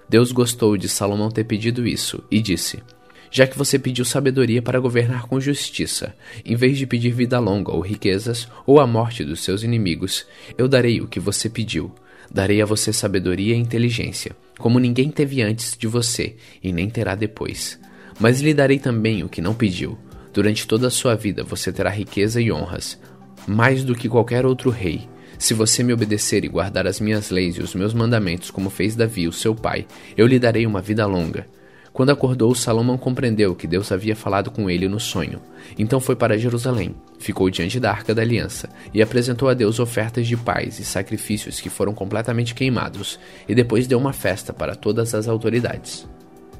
Deus 0.08 0.30
gostou 0.30 0.76
de 0.76 0.88
Salomão 0.88 1.30
ter 1.30 1.44
pedido 1.44 1.86
isso 1.86 2.22
e 2.30 2.40
disse: 2.40 2.82
Já 3.30 3.46
que 3.46 3.58
você 3.58 3.78
pediu 3.78 4.04
sabedoria 4.04 4.62
para 4.62 4.80
governar 4.80 5.26
com 5.26 5.40
justiça, 5.40 6.14
em 6.44 6.54
vez 6.54 6.78
de 6.78 6.86
pedir 6.86 7.10
vida 7.10 7.38
longa 7.38 7.72
ou 7.72 7.80
riquezas 7.80 8.48
ou 8.64 8.80
a 8.80 8.86
morte 8.86 9.24
dos 9.24 9.40
seus 9.42 9.62
inimigos, 9.62 10.26
eu 10.56 10.68
darei 10.68 11.00
o 11.00 11.08
que 11.08 11.20
você 11.20 11.48
pediu. 11.48 11.92
Darei 12.30 12.60
a 12.60 12.66
você 12.66 12.92
sabedoria 12.92 13.54
e 13.54 13.58
inteligência, 13.58 14.36
como 14.58 14.80
ninguém 14.80 15.10
teve 15.10 15.42
antes 15.42 15.76
de 15.76 15.86
você 15.86 16.36
e 16.62 16.72
nem 16.72 16.90
terá 16.90 17.14
depois. 17.14 17.78
Mas 18.18 18.40
lhe 18.40 18.54
darei 18.54 18.78
também 18.78 19.22
o 19.22 19.28
que 19.28 19.42
não 19.42 19.54
pediu. 19.54 19.98
Durante 20.32 20.66
toda 20.66 20.88
a 20.88 20.90
sua 20.90 21.14
vida 21.14 21.42
você 21.42 21.72
terá 21.72 21.90
riqueza 21.90 22.40
e 22.40 22.52
honras, 22.52 22.98
mais 23.46 23.84
do 23.84 23.94
que 23.94 24.08
qualquer 24.08 24.44
outro 24.44 24.70
rei. 24.70 25.08
Se 25.38 25.52
você 25.52 25.82
me 25.82 25.92
obedecer 25.92 26.44
e 26.44 26.48
guardar 26.48 26.86
as 26.86 26.98
minhas 26.98 27.30
leis 27.30 27.56
e 27.56 27.60
os 27.60 27.74
meus 27.74 27.92
mandamentos, 27.92 28.50
como 28.50 28.70
fez 28.70 28.96
Davi, 28.96 29.28
o 29.28 29.32
seu 29.32 29.54
pai, 29.54 29.86
eu 30.16 30.26
lhe 30.26 30.38
darei 30.38 30.66
uma 30.66 30.80
vida 30.80 31.06
longa. 31.06 31.46
Quando 31.92 32.10
acordou, 32.10 32.54
Salomão 32.54 32.98
compreendeu 32.98 33.54
que 33.54 33.66
Deus 33.66 33.90
havia 33.90 34.14
falado 34.14 34.50
com 34.50 34.68
ele 34.68 34.86
no 34.86 35.00
sonho. 35.00 35.40
Então 35.78 35.98
foi 35.98 36.14
para 36.14 36.36
Jerusalém, 36.36 36.94
ficou 37.18 37.48
diante 37.48 37.80
da 37.80 37.90
arca 37.90 38.14
da 38.14 38.20
aliança 38.20 38.68
e 38.92 39.00
apresentou 39.00 39.48
a 39.48 39.54
Deus 39.54 39.80
ofertas 39.80 40.26
de 40.26 40.36
paz 40.36 40.78
e 40.78 40.84
sacrifícios 40.84 41.58
que 41.58 41.70
foram 41.70 41.94
completamente 41.94 42.54
queimados, 42.54 43.18
e 43.48 43.54
depois 43.54 43.86
deu 43.86 43.98
uma 43.98 44.12
festa 44.12 44.52
para 44.52 44.74
todas 44.74 45.14
as 45.14 45.26
autoridades. 45.26 46.06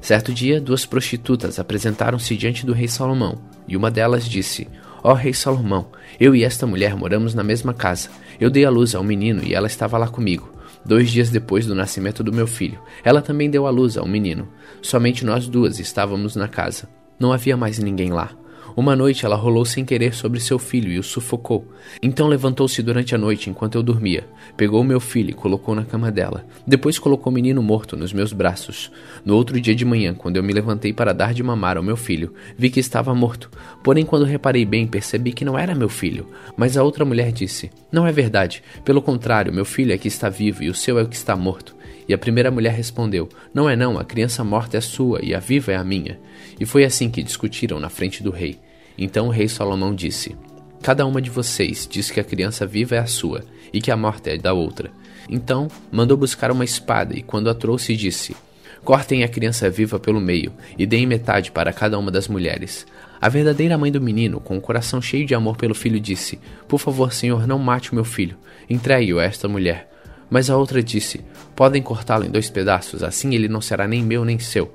Certo 0.01 0.33
dia, 0.33 0.61
duas 0.61 0.85
prostitutas 0.85 1.59
apresentaram-se 1.59 2.35
diante 2.37 2.65
do 2.65 2.73
rei 2.73 2.87
Salomão, 2.87 3.39
e 3.67 3.75
uma 3.75 3.91
delas 3.91 4.27
disse: 4.27 4.67
Ó 5.03 5.11
oh, 5.11 5.13
rei 5.13 5.33
Salomão, 5.33 5.89
eu 6.19 6.35
e 6.35 6.43
esta 6.43 6.65
mulher 6.65 6.95
moramos 6.95 7.33
na 7.33 7.43
mesma 7.43 7.73
casa. 7.73 8.09
Eu 8.39 8.49
dei 8.49 8.65
à 8.65 8.69
luz 8.69 8.93
a 8.95 8.99
um 8.99 9.03
menino 9.03 9.43
e 9.43 9.53
ela 9.53 9.67
estava 9.67 9.97
lá 9.97 10.07
comigo. 10.07 10.53
Dois 10.85 11.11
dias 11.11 11.29
depois 11.29 11.65
do 11.65 11.75
nascimento 11.75 12.23
do 12.23 12.31
meu 12.31 12.47
filho, 12.47 12.79
ela 13.03 13.21
também 13.21 13.49
deu 13.49 13.67
à 13.67 13.69
luz 13.69 13.97
a 13.97 14.03
um 14.03 14.07
menino. 14.07 14.47
Somente 14.81 15.25
nós 15.25 15.47
duas 15.47 15.79
estávamos 15.79 16.35
na 16.35 16.47
casa. 16.47 16.87
Não 17.19 17.33
havia 17.33 17.57
mais 17.57 17.79
ninguém 17.79 18.11
lá. 18.11 18.31
Uma 18.75 18.95
noite 18.95 19.25
ela 19.25 19.35
rolou 19.35 19.65
sem 19.65 19.83
querer 19.83 20.13
sobre 20.13 20.39
seu 20.39 20.59
filho 20.59 20.91
e 20.91 20.99
o 20.99 21.03
sufocou. 21.03 21.65
Então 22.01 22.27
levantou-se 22.27 22.81
durante 22.83 23.15
a 23.15 23.17
noite 23.17 23.49
enquanto 23.49 23.75
eu 23.75 23.83
dormia, 23.83 24.27
pegou 24.55 24.83
meu 24.83 24.99
filho 24.99 25.31
e 25.31 25.33
colocou 25.33 25.73
na 25.73 25.83
cama 25.83 26.11
dela. 26.11 26.45
Depois 26.65 26.99
colocou 26.99 27.31
o 27.31 27.33
menino 27.33 27.61
morto 27.61 27.95
nos 27.95 28.13
meus 28.13 28.33
braços. 28.33 28.91
No 29.25 29.35
outro 29.35 29.59
dia 29.59 29.75
de 29.75 29.85
manhã, 29.85 30.13
quando 30.13 30.37
eu 30.37 30.43
me 30.43 30.53
levantei 30.53 30.93
para 30.93 31.13
dar 31.13 31.33
de 31.33 31.41
mamar 31.41 31.77
ao 31.77 31.83
meu 31.83 31.97
filho, 31.97 32.33
vi 32.57 32.69
que 32.69 32.79
estava 32.79 33.13
morto. 33.15 33.49
Porém, 33.83 34.05
quando 34.05 34.25
reparei 34.25 34.65
bem, 34.65 34.85
percebi 34.85 35.31
que 35.31 35.45
não 35.45 35.57
era 35.57 35.73
meu 35.73 35.89
filho. 35.89 36.27
Mas 36.55 36.77
a 36.77 36.83
outra 36.83 37.05
mulher 37.05 37.31
disse: 37.31 37.71
Não 37.91 38.05
é 38.05 38.11
verdade. 38.11 38.63
Pelo 38.83 39.01
contrário, 39.01 39.53
meu 39.53 39.65
filho 39.65 39.93
é 39.93 39.97
que 39.97 40.07
está 40.07 40.29
vivo 40.29 40.63
e 40.63 40.69
o 40.69 40.75
seu 40.75 40.99
é 40.99 41.03
o 41.03 41.07
que 41.07 41.15
está 41.15 41.35
morto. 41.35 41.75
E 42.07 42.13
a 42.13 42.17
primeira 42.17 42.49
mulher 42.49 42.73
respondeu: 42.73 43.27
Não 43.53 43.69
é 43.69 43.75
não, 43.75 43.99
a 43.99 44.05
criança 44.05 44.43
morta 44.43 44.77
é 44.77 44.81
sua 44.81 45.19
e 45.23 45.33
a 45.33 45.39
viva 45.39 45.71
é 45.71 45.75
a 45.75 45.83
minha. 45.83 46.19
E 46.59 46.65
foi 46.65 46.83
assim 46.83 47.09
que 47.09 47.23
discutiram 47.23 47.79
na 47.79 47.89
frente 47.89 48.23
do 48.23 48.31
rei. 48.31 48.59
Então 48.97 49.27
o 49.27 49.31
rei 49.31 49.47
Salomão 49.47 49.93
disse: 49.93 50.35
Cada 50.81 51.05
uma 51.05 51.21
de 51.21 51.29
vocês 51.29 51.87
diz 51.89 52.09
que 52.09 52.19
a 52.19 52.23
criança 52.23 52.65
viva 52.65 52.95
é 52.95 52.99
a 52.99 53.05
sua 53.05 53.43
e 53.71 53.81
que 53.81 53.91
a 53.91 53.97
morte 53.97 54.29
é 54.29 54.37
da 54.37 54.53
outra. 54.53 54.91
Então 55.29 55.67
mandou 55.91 56.17
buscar 56.17 56.51
uma 56.51 56.63
espada 56.63 57.17
e, 57.17 57.21
quando 57.21 57.49
a 57.49 57.53
trouxe, 57.53 57.95
disse: 57.95 58.35
Cortem 58.83 59.23
a 59.23 59.27
criança 59.27 59.69
viva 59.69 59.99
pelo 59.99 60.21
meio 60.21 60.53
e 60.77 60.85
deem 60.85 61.05
metade 61.05 61.51
para 61.51 61.73
cada 61.73 61.99
uma 61.99 62.09
das 62.09 62.27
mulheres. 62.27 62.85
A 63.19 63.29
verdadeira 63.29 63.77
mãe 63.77 63.91
do 63.91 63.99
menino, 63.99 64.39
com 64.39 64.57
o 64.57 64.61
coração 64.61 65.01
cheio 65.01 65.25
de 65.25 65.35
amor 65.35 65.57
pelo 65.57 65.75
filho, 65.75 65.99
disse: 65.99 66.39
Por 66.67 66.79
favor, 66.79 67.11
senhor, 67.13 67.45
não 67.45 67.59
mate 67.59 67.91
o 67.91 67.95
meu 67.95 68.05
filho. 68.05 68.37
Entregue-o 68.69 69.19
a 69.19 69.23
esta 69.23 69.47
mulher. 69.47 69.91
Mas 70.29 70.49
a 70.49 70.57
outra 70.57 70.81
disse: 70.81 71.21
Podem 71.55 71.81
cortá-lo 71.81 72.25
em 72.25 72.29
dois 72.31 72.49
pedaços, 72.49 73.03
assim 73.03 73.33
ele 73.35 73.47
não 73.47 73.61
será 73.61 73.87
nem 73.87 74.03
meu 74.03 74.23
nem 74.23 74.39
seu. 74.39 74.73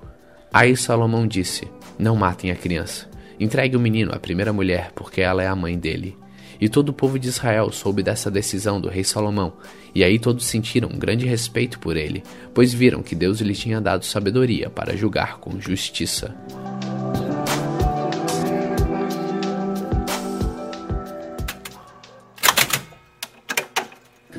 Aí 0.52 0.76
Salomão 0.76 1.26
disse: 1.26 1.66
Não 1.99 2.14
matem 2.14 2.50
a 2.50 2.54
criança. 2.54 3.09
Entregue 3.40 3.75
o 3.75 3.80
menino 3.80 4.12
à 4.12 4.18
primeira 4.18 4.52
mulher, 4.52 4.92
porque 4.94 5.23
ela 5.23 5.42
é 5.42 5.47
a 5.47 5.56
mãe 5.56 5.78
dele. 5.78 6.14
E 6.61 6.68
todo 6.68 6.90
o 6.90 6.92
povo 6.92 7.18
de 7.18 7.26
Israel 7.26 7.73
soube 7.73 8.02
dessa 8.02 8.30
decisão 8.30 8.80
do 8.80 8.88
rei 8.88 9.02
Salomão, 9.02 9.54
e 9.94 10.04
aí 10.04 10.18
todos 10.18 10.44
sentiram 10.44 10.90
um 10.90 10.99
grande 10.99 11.26
respeito 11.26 11.78
por 11.78 11.97
ele, 11.97 12.23
pois 12.54 12.73
viram 12.73 13.02
que 13.02 13.16
Deus 13.16 13.40
lhe 13.40 13.54
tinha 13.54 13.80
dado 13.80 14.04
sabedoria 14.04 14.71
para 14.71 14.97
julgar 14.97 15.38
com 15.38 15.59
justiça. 15.59 16.37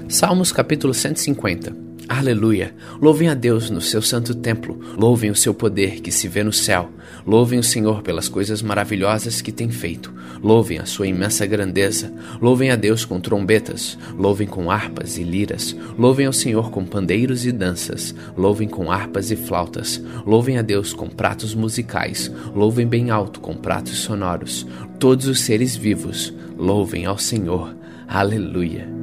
Salmos 0.08 0.52
capítulo 0.52 0.94
150 0.94 1.93
Aleluia! 2.08 2.76
Louvem 3.02 3.30
a 3.30 3.34
Deus 3.34 3.70
no 3.70 3.80
seu 3.80 4.02
santo 4.02 4.36
templo, 4.36 4.80
louvem 4.98 5.32
o 5.32 5.36
seu 5.36 5.54
poder 5.54 6.02
que 6.02 6.12
se 6.12 6.28
vê 6.28 6.44
no 6.44 6.52
céu, 6.52 6.90
louvem 7.26 7.60
o 7.60 7.64
Senhor 7.64 8.02
pelas 8.02 8.28
coisas 8.28 8.62
maravilhosas 8.62 9.42
que 9.42 9.52
tem 9.54 9.70
feito, 9.70 10.14
louvem 10.42 10.80
a 10.80 10.86
sua 10.86 11.08
imensa 11.08 11.46
grandeza, 11.46 12.14
louvem 12.42 12.72
a 12.72 12.76
Deus 12.76 13.06
com 13.06 13.22
trombetas, 13.22 13.98
louvem 14.18 14.48
com 14.48 14.70
harpas 14.70 15.18
e 15.18 15.24
liras, 15.24 15.76
louvem 15.98 16.26
ao 16.26 16.34
Senhor 16.34 16.72
com 16.72 16.86
pandeiros 16.86 17.46
e 17.46 17.52
danças, 17.52 18.14
louvem 18.36 18.68
com 18.68 18.92
harpas 18.92 19.32
e 19.32 19.36
flautas, 19.38 20.02
louvem 20.26 20.58
a 20.58 20.62
Deus 20.62 20.94
com 20.94 21.08
pratos 21.08 21.56
musicais, 21.56 22.30
louvem 22.54 22.86
bem 22.86 23.12
alto 23.12 23.40
com 23.40 23.56
pratos 23.56 24.00
sonoros, 24.00 24.68
todos 25.00 25.28
os 25.28 25.40
seres 25.40 25.76
vivos, 25.76 26.34
louvem 26.58 27.06
ao 27.06 27.18
Senhor. 27.18 27.76
Aleluia! 28.08 29.03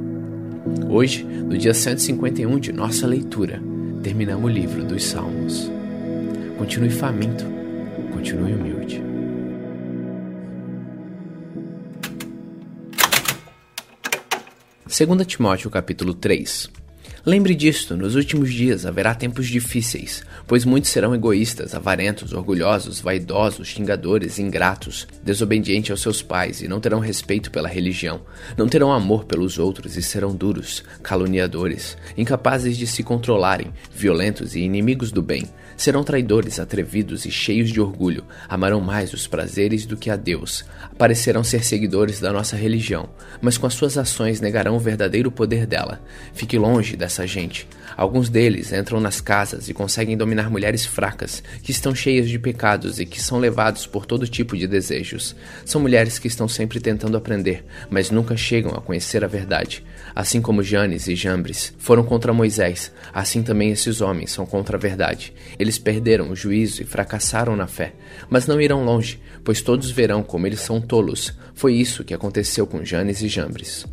Hoje, 0.89 1.23
no 1.23 1.57
dia 1.57 1.73
151 1.73 2.59
de 2.59 2.71
nossa 2.71 3.07
leitura, 3.07 3.59
terminamos 4.03 4.45
o 4.45 4.53
livro 4.53 4.83
dos 4.83 5.03
Salmos. 5.03 5.71
Continue 6.57 6.89
faminto, 6.91 7.45
continue 8.13 8.53
humilde. 8.53 9.01
Segunda 14.85 15.25
Timóteo 15.25 15.71
capítulo 15.71 16.13
3 16.13 16.80
Lembre 17.23 17.53
disto, 17.53 17.95
nos 17.95 18.15
últimos 18.15 18.51
dias 18.51 18.83
haverá 18.83 19.13
tempos 19.13 19.45
difíceis, 19.47 20.23
pois 20.47 20.65
muitos 20.65 20.89
serão 20.89 21.13
egoístas, 21.13 21.75
avarentos, 21.75 22.33
orgulhosos, 22.33 22.99
vaidosos, 22.99 23.67
xingadores, 23.67 24.39
ingratos, 24.39 25.07
desobedientes 25.23 25.91
aos 25.91 26.01
seus 26.01 26.23
pais 26.23 26.63
e 26.63 26.67
não 26.67 26.79
terão 26.79 26.97
respeito 26.97 27.51
pela 27.51 27.69
religião, 27.69 28.21
não 28.57 28.67
terão 28.67 28.91
amor 28.91 29.25
pelos 29.25 29.59
outros 29.59 29.95
e 29.97 30.01
serão 30.01 30.35
duros, 30.35 30.83
caluniadores, 31.03 31.95
incapazes 32.17 32.75
de 32.75 32.87
se 32.87 33.03
controlarem, 33.03 33.71
violentos 33.93 34.55
e 34.55 34.61
inimigos 34.61 35.11
do 35.11 35.21
bem. 35.21 35.47
Serão 35.77 36.03
traidores, 36.03 36.59
atrevidos 36.59 37.25
e 37.25 37.31
cheios 37.31 37.71
de 37.71 37.81
orgulho, 37.81 38.23
amarão 38.47 38.81
mais 38.81 39.13
os 39.13 39.25
prazeres 39.25 39.85
do 39.85 39.97
que 39.97 40.09
a 40.11 40.15
Deus. 40.15 40.63
Parecerão 40.97 41.43
ser 41.43 41.63
seguidores 41.63 42.19
da 42.19 42.31
nossa 42.31 42.55
religião, 42.55 43.09
mas 43.41 43.57
com 43.57 43.65
as 43.65 43.73
suas 43.73 43.97
ações 43.97 44.41
negarão 44.41 44.75
o 44.75 44.79
verdadeiro 44.79 45.31
poder 45.31 45.65
dela. 45.65 45.99
Fique 46.33 46.57
longe 46.57 46.95
dessa 46.95 47.10
gente. 47.25 47.67
Alguns 47.95 48.29
deles 48.29 48.71
entram 48.71 48.99
nas 48.99 49.19
casas 49.19 49.67
e 49.69 49.73
conseguem 49.73 50.17
dominar 50.17 50.49
mulheres 50.49 50.85
fracas, 50.85 51.43
que 51.61 51.71
estão 51.71 51.93
cheias 51.93 52.29
de 52.29 52.39
pecados 52.39 52.99
e 52.99 53.05
que 53.05 53.21
são 53.21 53.37
levados 53.37 53.85
por 53.85 54.05
todo 54.05 54.27
tipo 54.27 54.55
de 54.57 54.65
desejos. 54.65 55.35
São 55.65 55.81
mulheres 55.81 56.17
que 56.17 56.27
estão 56.27 56.47
sempre 56.47 56.79
tentando 56.79 57.17
aprender, 57.17 57.65
mas 57.89 58.09
nunca 58.09 58.37
chegam 58.37 58.71
a 58.71 58.81
conhecer 58.81 59.23
a 59.23 59.27
verdade. 59.27 59.83
Assim 60.15 60.41
como 60.41 60.63
Janes 60.63 61.07
e 61.07 61.15
Jambres 61.15 61.73
foram 61.77 62.03
contra 62.03 62.33
Moisés, 62.33 62.91
assim 63.13 63.43
também 63.43 63.71
esses 63.71 64.01
homens 64.01 64.31
são 64.31 64.45
contra 64.45 64.77
a 64.77 64.79
verdade. 64.79 65.33
Eles 65.59 65.77
perderam 65.77 66.29
o 66.31 66.35
juízo 66.35 66.81
e 66.81 66.85
fracassaram 66.85 67.55
na 67.55 67.67
fé, 67.67 67.93
mas 68.29 68.47
não 68.47 68.59
irão 68.59 68.83
longe, 68.83 69.19
pois 69.43 69.61
todos 69.61 69.91
verão 69.91 70.23
como 70.23 70.47
eles 70.47 70.61
são 70.61 70.81
tolos. 70.81 71.33
Foi 71.53 71.73
isso 71.73 72.03
que 72.03 72.13
aconteceu 72.13 72.65
com 72.65 72.83
Janes 72.83 73.21
e 73.21 73.27
Jambres. 73.27 73.85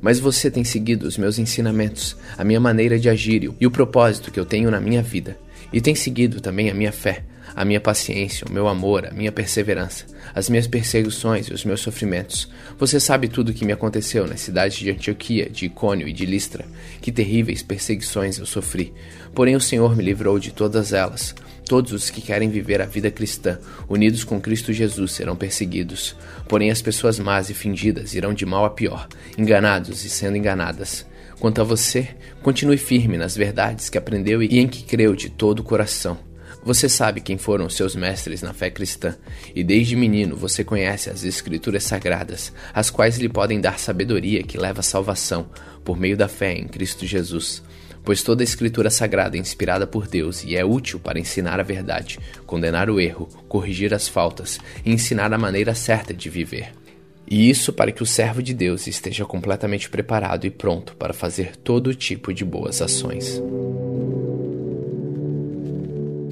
Mas 0.00 0.18
você 0.18 0.50
tem 0.50 0.64
seguido 0.64 1.06
os 1.06 1.18
meus 1.18 1.38
ensinamentos, 1.38 2.16
a 2.36 2.44
minha 2.44 2.60
maneira 2.60 2.98
de 2.98 3.08
agir 3.08 3.50
e 3.60 3.66
o 3.66 3.70
propósito 3.70 4.30
que 4.30 4.40
eu 4.40 4.46
tenho 4.46 4.70
na 4.70 4.80
minha 4.80 5.02
vida, 5.02 5.36
e 5.72 5.80
tem 5.80 5.94
seguido 5.94 6.40
também 6.40 6.70
a 6.70 6.74
minha 6.74 6.92
fé, 6.92 7.24
a 7.54 7.64
minha 7.64 7.80
paciência, 7.80 8.46
o 8.48 8.52
meu 8.52 8.68
amor, 8.68 9.06
a 9.06 9.10
minha 9.10 9.32
perseverança, 9.32 10.04
as 10.34 10.48
minhas 10.48 10.66
perseguições 10.66 11.46
e 11.46 11.52
os 11.52 11.64
meus 11.64 11.80
sofrimentos. 11.80 12.48
Você 12.78 13.00
sabe 13.00 13.28
tudo 13.28 13.50
o 13.50 13.54
que 13.54 13.64
me 13.64 13.72
aconteceu 13.72 14.26
nas 14.26 14.40
cidades 14.40 14.78
de 14.78 14.90
Antioquia, 14.90 15.48
de 15.50 15.66
Icônio 15.66 16.08
e 16.08 16.12
de 16.12 16.26
Listra. 16.26 16.64
Que 17.00 17.12
terríveis 17.12 17.62
perseguições 17.62 18.38
eu 18.38 18.46
sofri. 18.46 18.92
Porém 19.34 19.56
o 19.56 19.60
Senhor 19.60 19.96
me 19.96 20.04
livrou 20.04 20.38
de 20.38 20.52
todas 20.52 20.92
elas. 20.92 21.34
Todos 21.70 21.92
os 21.92 22.10
que 22.10 22.20
querem 22.20 22.50
viver 22.50 22.82
a 22.82 22.84
vida 22.84 23.12
cristã, 23.12 23.56
unidos 23.88 24.24
com 24.24 24.40
Cristo 24.40 24.72
Jesus, 24.72 25.12
serão 25.12 25.36
perseguidos. 25.36 26.16
Porém 26.48 26.68
as 26.68 26.82
pessoas 26.82 27.16
más 27.20 27.48
e 27.48 27.54
fingidas 27.54 28.12
irão 28.12 28.34
de 28.34 28.44
mal 28.44 28.64
a 28.64 28.70
pior, 28.70 29.06
enganados 29.38 30.04
e 30.04 30.10
sendo 30.10 30.36
enganadas. 30.36 31.06
Quanto 31.38 31.60
a 31.60 31.64
você, 31.64 32.08
continue 32.42 32.76
firme 32.76 33.16
nas 33.16 33.36
verdades 33.36 33.88
que 33.88 33.96
aprendeu 33.96 34.42
e 34.42 34.58
em 34.58 34.66
que 34.66 34.82
creu 34.82 35.14
de 35.14 35.30
todo 35.30 35.60
o 35.60 35.62
coração 35.62 36.18
você 36.62 36.90
sabe 36.90 37.22
quem 37.22 37.38
foram 37.38 37.70
seus 37.70 37.96
mestres 37.96 38.42
na 38.42 38.52
fé 38.52 38.70
cristã, 38.70 39.16
e 39.54 39.64
desde 39.64 39.96
menino 39.96 40.36
você 40.36 40.62
conhece 40.62 41.08
as 41.08 41.24
Escrituras 41.24 41.84
sagradas, 41.84 42.52
as 42.74 42.90
quais 42.90 43.16
lhe 43.16 43.30
podem 43.30 43.60
dar 43.60 43.78
sabedoria 43.78 44.42
que 44.42 44.58
leva 44.58 44.80
à 44.80 44.82
salvação, 44.82 45.48
por 45.82 45.98
meio 45.98 46.18
da 46.18 46.28
fé 46.28 46.52
em 46.52 46.68
Cristo 46.68 47.06
Jesus. 47.06 47.62
Pois 48.04 48.22
toda 48.22 48.42
a 48.42 48.44
Escritura 48.44 48.90
sagrada 48.90 49.36
é 49.36 49.40
inspirada 49.40 49.86
por 49.86 50.06
Deus 50.06 50.42
e 50.44 50.56
é 50.56 50.64
útil 50.64 50.98
para 50.98 51.18
ensinar 51.18 51.60
a 51.60 51.64
verdade, 51.64 52.18
condenar 52.46 52.88
o 52.88 53.00
erro, 53.00 53.28
corrigir 53.48 53.92
as 53.92 54.08
faltas 54.08 54.58
e 54.84 54.92
ensinar 54.92 55.32
a 55.32 55.38
maneira 55.38 55.74
certa 55.74 56.14
de 56.14 56.30
viver. 56.30 56.72
E 57.30 57.48
isso 57.48 57.72
para 57.72 57.92
que 57.92 58.02
o 58.02 58.06
servo 58.06 58.42
de 58.42 58.52
Deus 58.52 58.88
esteja 58.88 59.24
completamente 59.24 59.88
preparado 59.88 60.46
e 60.46 60.50
pronto 60.50 60.96
para 60.96 61.12
fazer 61.12 61.54
todo 61.54 61.94
tipo 61.94 62.34
de 62.34 62.44
boas 62.44 62.82
ações. 62.82 63.40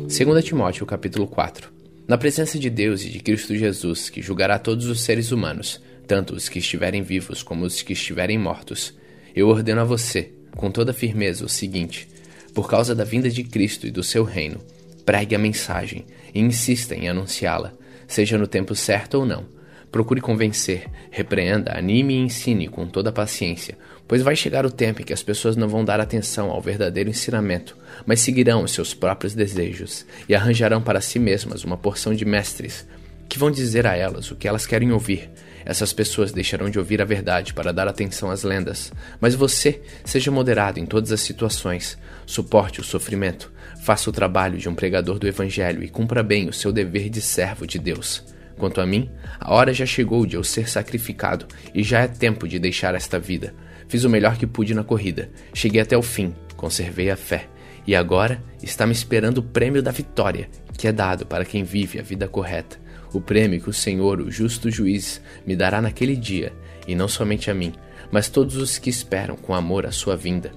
2 0.08 0.44
Timóteo 0.44 0.87
capítulo 0.87 1.28
4 1.28 1.70
Na 2.08 2.18
presença 2.18 2.58
de 2.58 2.68
Deus 2.68 3.04
e 3.04 3.10
de 3.10 3.20
Cristo 3.20 3.54
Jesus, 3.54 4.10
que 4.10 4.22
julgará 4.22 4.58
todos 4.58 4.87
os 4.87 5.02
seres 5.02 5.30
humanos, 5.30 5.80
tanto 6.06 6.34
os 6.34 6.48
que 6.48 6.58
estiverem 6.58 7.02
vivos 7.02 7.42
como 7.42 7.64
os 7.64 7.82
que 7.82 7.92
estiverem 7.92 8.38
mortos, 8.38 8.94
eu 9.37 9.48
ordeno 9.48 9.82
a 9.82 9.84
você, 9.84 10.32
com 10.57 10.71
toda 10.71 10.93
firmeza, 10.93 11.45
o 11.45 11.49
seguinte: 11.49 12.09
por 12.55 12.69
causa 12.69 12.95
da 12.95 13.05
vinda 13.05 13.31
de 13.31 13.45
Cristo 13.45 13.87
e 13.87 13.90
do 13.90 14.02
seu 14.02 14.25
reino, 14.25 14.61
pregue 15.05 15.35
a 15.35 15.38
mensagem 15.38 16.07
e 16.35 16.40
insista 16.40 16.95
em 16.95 17.09
anunciá-la, 17.09 17.73
seja 18.07 18.37
no 18.38 18.47
tempo 18.47 18.75
certo 18.75 19.14
ou 19.14 19.26
não 19.26 19.59
Procure 19.90 20.21
convencer, 20.21 20.87
repreenda, 21.11 21.76
anime 21.76 22.14
e 22.14 22.19
ensine 22.19 22.69
com 22.69 22.87
toda 22.87 23.11
paciência, 23.11 23.76
pois 24.07 24.21
vai 24.21 24.37
chegar 24.37 24.67
o 24.67 24.71
tempo 24.71 25.00
em 25.00 25.05
que 25.05 25.14
as 25.14 25.23
pessoas 25.23 25.57
não 25.57 25.67
vão 25.67 25.83
dar 25.83 25.99
atenção 25.99 26.50
ao 26.50 26.61
verdadeiro 26.61 27.09
ensinamento, 27.09 27.76
mas 28.05 28.21
seguirão 28.21 28.62
os 28.62 28.73
seus 28.73 28.93
próprios 28.93 29.35
desejos 29.35 30.05
e 30.28 30.35
arranjarão 30.35 30.83
para 30.83 31.00
si 31.00 31.19
mesmas 31.19 31.64
uma 31.64 31.76
porção 31.76 32.14
de 32.14 32.26
mestres 32.26 32.87
que 33.28 33.38
vão 33.38 33.50
dizer 33.50 33.87
a 33.87 33.97
elas 33.97 34.31
o 34.31 34.37
que 34.37 34.47
elas 34.47 34.67
querem 34.67 34.93
ouvir. 34.93 35.31
Essas 35.68 35.92
pessoas 35.92 36.32
deixarão 36.32 36.70
de 36.70 36.78
ouvir 36.78 37.02
a 37.02 37.04
verdade 37.04 37.52
para 37.52 37.75
dar 37.75 37.87
atenção 37.87 38.30
às 38.30 38.42
lendas. 38.42 38.90
Mas 39.20 39.34
você, 39.34 39.82
seja 40.02 40.30
moderado 40.30 40.80
em 40.80 40.87
todas 40.87 41.12
as 41.12 41.20
situações, 41.20 41.98
suporte 42.25 42.80
o 42.80 42.82
sofrimento, 42.84 43.52
faça 43.82 44.08
o 44.08 44.12
trabalho 44.12 44.56
de 44.56 44.66
um 44.66 44.75
pregador 44.75 45.18
do 45.18 45.28
Evangelho 45.28 45.84
e 45.84 45.88
cumpra 45.90 46.22
bem 46.22 46.48
o 46.48 46.54
seu 46.54 46.72
dever 46.72 47.10
de 47.10 47.20
servo 47.20 47.66
de 47.66 47.78
Deus. 47.78 48.25
Quanto 48.56 48.80
a 48.80 48.87
mim, 48.87 49.10
a 49.38 49.52
hora 49.52 49.75
já 49.75 49.84
chegou 49.84 50.25
de 50.25 50.37
eu 50.37 50.42
ser 50.42 50.70
sacrificado 50.70 51.46
e 51.75 51.82
já 51.82 52.00
é 52.00 52.08
tempo 52.08 52.48
de 52.48 52.58
deixar 52.58 52.94
esta 52.94 53.18
vida. 53.18 53.52
Fiz 53.88 54.04
o 54.04 54.10
melhor 54.10 54.38
que 54.38 54.46
pude 54.46 54.72
na 54.72 54.82
corrida, 54.82 55.28
cheguei 55.52 55.82
até 55.82 55.98
o 55.98 56.02
fim, 56.02 56.34
conservei 56.56 57.10
a 57.10 57.16
fé. 57.16 57.46
E 57.87 57.94
agora 57.94 58.42
está 58.62 58.87
me 58.87 58.92
esperando 58.94 59.38
o 59.38 59.42
prêmio 59.42 59.82
da 59.82 59.90
vitória, 59.90 60.48
que 60.78 60.88
é 60.88 60.92
dado 60.92 61.26
para 61.26 61.44
quem 61.44 61.62
vive 61.62 61.98
a 61.98 62.02
vida 62.02 62.26
correta. 62.26 62.88
O 63.12 63.21
prêmio 63.21 63.61
que 63.61 63.71
o 63.71 63.73
Senhor, 63.73 64.21
o 64.21 64.31
justo 64.31 64.71
juiz, 64.71 65.21
me 65.47 65.57
dará 65.57 65.81
naquele 65.81 66.15
dia, 66.15 66.53
e 66.87 66.95
não 66.95 67.09
somente 67.09 67.50
a 67.50 67.55
mim, 67.55 67.73
mas 68.11 68.29
todos 68.29 68.57
os 68.57 68.79
que 68.79 68.91
esperam 68.91 69.37
com 69.37 69.55
amor 69.55 69.87
a 69.87 69.93
sua 69.93 70.17
vinda. 70.17 70.53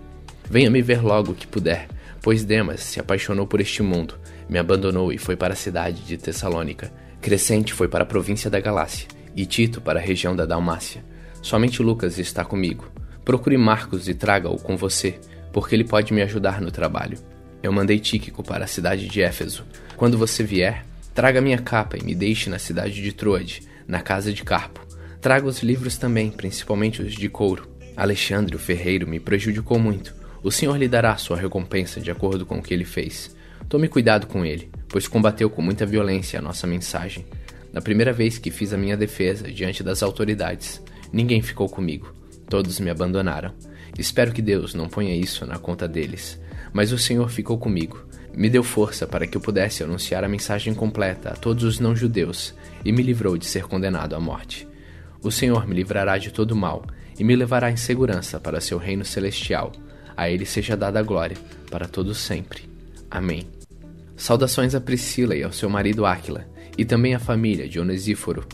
Venha 0.49 0.69
me 0.69 0.81
ver 0.81 1.01
logo 1.01 1.33
que 1.33 1.47
puder, 1.47 1.87
pois 2.21 2.43
Demas 2.43 2.81
se 2.81 2.99
apaixonou 2.99 3.47
por 3.47 3.61
este 3.61 3.81
mundo, 3.81 4.15
me 4.49 4.59
abandonou 4.59 5.13
e 5.13 5.17
foi 5.17 5.35
para 5.35 5.53
a 5.53 5.57
cidade 5.57 6.01
de 6.03 6.17
Tessalônica. 6.17 6.91
Crescente 7.21 7.73
foi 7.73 7.87
para 7.87 8.03
a 8.03 8.07
província 8.07 8.49
da 8.49 8.59
Galácia, 8.59 9.07
e 9.35 9.45
Tito 9.45 9.79
para 9.79 9.99
a 9.99 10.03
região 10.03 10.35
da 10.35 10.45
Dalmácia. 10.45 11.03
Somente 11.41 11.81
Lucas 11.81 12.19
está 12.19 12.43
comigo. 12.43 12.91
Procure 13.23 13.57
Marcos 13.57 14.07
e 14.09 14.13
traga-o 14.13 14.57
com 14.57 14.75
você, 14.75 15.19
porque 15.53 15.75
ele 15.75 15.83
pode 15.83 16.13
me 16.13 16.21
ajudar 16.21 16.59
no 16.59 16.71
trabalho. 16.71 17.17
Eu 17.63 17.71
mandei 17.71 17.99
Tíquico 17.99 18.43
para 18.43 18.65
a 18.65 18.67
cidade 18.67 19.07
de 19.07 19.21
Éfeso. 19.21 19.63
Quando 19.95 20.17
você 20.17 20.43
vier, 20.43 20.83
traga 21.13 21.41
minha 21.41 21.57
capa 21.57 21.97
e 21.97 22.03
me 22.03 22.15
deixe 22.15 22.49
na 22.49 22.59
cidade 22.59 23.01
de 23.01 23.11
Troade, 23.11 23.63
na 23.87 24.01
casa 24.01 24.31
de 24.33 24.43
Carpo. 24.43 24.85
Traga 25.19 25.45
os 25.45 25.61
livros 25.61 25.97
também, 25.97 26.31
principalmente 26.31 27.01
os 27.01 27.13
de 27.13 27.29
couro. 27.29 27.69
Alexandre, 27.95 28.55
o 28.55 28.59
ferreiro, 28.59 29.07
me 29.07 29.19
prejudicou 29.19 29.77
muito. 29.77 30.15
O 30.41 30.51
Senhor 30.51 30.75
lhe 30.77 30.87
dará 30.87 31.15
sua 31.17 31.37
recompensa 31.37 32.01
de 32.01 32.09
acordo 32.09 32.45
com 32.45 32.57
o 32.57 32.63
que 32.63 32.73
ele 32.73 32.85
fez. 32.85 33.35
Tome 33.69 33.87
cuidado 33.87 34.25
com 34.25 34.43
ele, 34.43 34.71
pois 34.89 35.07
combateu 35.07 35.49
com 35.49 35.61
muita 35.61 35.85
violência 35.85 36.39
a 36.39 36.41
nossa 36.41 36.65
mensagem. 36.65 37.25
Na 37.71 37.81
primeira 37.81 38.11
vez 38.11 38.37
que 38.37 38.51
fiz 38.51 38.73
a 38.73 38.77
minha 38.77 38.97
defesa 38.97 39.51
diante 39.51 39.83
das 39.83 40.01
autoridades, 40.01 40.81
ninguém 41.13 41.41
ficou 41.41 41.69
comigo. 41.69 42.13
Todos 42.49 42.79
me 42.79 42.89
abandonaram. 42.89 43.53
Espero 43.97 44.31
que 44.31 44.41
Deus 44.41 44.73
não 44.73 44.89
ponha 44.89 45.15
isso 45.15 45.45
na 45.45 45.57
conta 45.57 45.87
deles. 45.87 46.39
Mas 46.73 46.91
o 46.91 46.97
Senhor 46.97 47.29
ficou 47.29 47.57
comigo. 47.57 48.05
Me 48.33 48.49
deu 48.49 48.63
força 48.63 49.05
para 49.05 49.27
que 49.27 49.35
eu 49.35 49.41
pudesse 49.41 49.83
anunciar 49.83 50.23
a 50.23 50.29
mensagem 50.29 50.73
completa 50.73 51.29
a 51.29 51.35
todos 51.35 51.63
os 51.63 51.79
não-judeus 51.79 52.53
e 52.83 52.91
me 52.91 53.03
livrou 53.03 53.37
de 53.37 53.45
ser 53.45 53.63
condenado 53.63 54.15
à 54.15 54.19
morte. 54.19 54.67
O 55.21 55.31
Senhor 55.31 55.67
me 55.67 55.75
livrará 55.75 56.17
de 56.17 56.31
todo 56.31 56.55
mal 56.55 56.85
e 57.19 57.23
me 57.23 57.35
levará 57.35 57.69
em 57.69 57.77
segurança 57.77 58.39
para 58.39 58.61
seu 58.61 58.77
reino 58.77 59.05
celestial. 59.05 59.71
A 60.15 60.29
ele 60.29 60.45
seja 60.45 60.77
dada 60.77 60.99
a 60.99 61.03
glória 61.03 61.37
para 61.69 61.87
todos 61.87 62.17
sempre. 62.17 62.63
Amém. 63.09 63.47
Saudações 64.15 64.75
a 64.75 64.81
Priscila 64.81 65.35
e 65.35 65.43
ao 65.43 65.51
seu 65.51 65.69
marido 65.69 66.05
Áquila, 66.05 66.47
e 66.77 66.85
também 66.85 67.13
à 67.13 67.19
família 67.19 67.67
de 67.67 67.79
Onesíforo. 67.79 68.45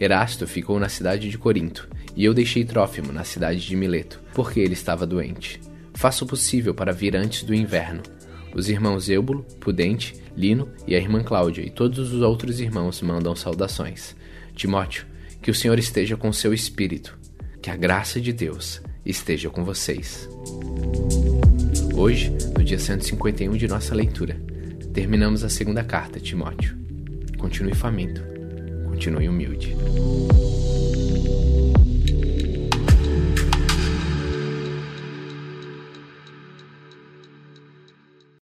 Erasto 0.00 0.46
ficou 0.46 0.80
na 0.80 0.88
cidade 0.88 1.28
de 1.28 1.38
Corinto, 1.38 1.88
e 2.16 2.24
eu 2.24 2.34
deixei 2.34 2.64
Trófimo 2.64 3.12
na 3.12 3.22
cidade 3.22 3.60
de 3.60 3.76
Mileto, 3.76 4.20
porque 4.34 4.60
ele 4.60 4.72
estava 4.72 5.06
doente. 5.06 5.60
Faço 5.94 6.24
o 6.24 6.28
possível 6.28 6.74
para 6.74 6.92
vir 6.92 7.14
antes 7.14 7.42
do 7.42 7.54
inverno. 7.54 8.02
Os 8.54 8.68
irmãos 8.68 9.08
Eubulo, 9.08 9.44
Pudente, 9.60 10.14
Lino 10.36 10.68
e 10.86 10.94
a 10.94 10.98
irmã 10.98 11.22
Cláudia 11.22 11.62
e 11.62 11.70
todos 11.70 12.12
os 12.12 12.20
outros 12.22 12.60
irmãos 12.60 13.00
mandam 13.02 13.34
saudações. 13.36 14.16
Timóteo, 14.54 15.06
que 15.40 15.50
o 15.50 15.54
Senhor 15.54 15.78
esteja 15.78 16.16
com 16.16 16.32
seu 16.32 16.52
espírito. 16.52 17.18
Que 17.62 17.70
a 17.70 17.76
graça 17.76 18.20
de 18.20 18.32
Deus 18.32 18.80
esteja 19.04 19.50
com 19.50 19.64
vocês. 19.64 20.28
Hoje, 21.94 22.30
no 22.56 22.64
dia 22.64 22.78
151 22.78 23.52
de 23.56 23.68
nossa 23.68 23.94
leitura, 23.94 24.40
terminamos 24.92 25.44
a 25.44 25.48
segunda 25.48 25.84
carta, 25.84 26.18
Timóteo. 26.18 26.76
Continue 27.38 27.74
faminto, 27.74 28.22
continue 28.88 29.28
humilde. 29.28 29.76